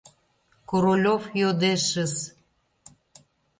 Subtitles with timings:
[0.69, 2.13] Королёв йодешыс!